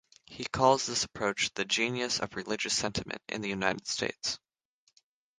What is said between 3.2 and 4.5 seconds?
in the United States.